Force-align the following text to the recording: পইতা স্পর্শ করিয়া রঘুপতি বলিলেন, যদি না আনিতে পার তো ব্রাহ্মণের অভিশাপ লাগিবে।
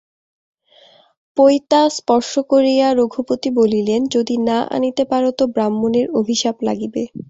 পইতা 1.37 1.81
স্পর্শ 1.97 2.31
করিয়া 2.51 2.87
রঘুপতি 2.99 3.49
বলিলেন, 3.59 4.01
যদি 4.15 4.35
না 4.47 4.57
আনিতে 4.75 5.03
পার 5.05 5.23
তো 5.31 5.43
ব্রাহ্মণের 5.53 6.07
অভিশাপ 6.19 6.55
লাগিবে। 6.67 7.01